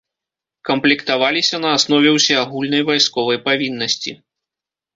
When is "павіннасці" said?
3.47-4.11